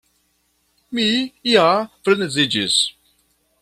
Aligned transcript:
Mi 0.99 1.05
ja 1.51 1.69
freneziĝis. 2.05 2.83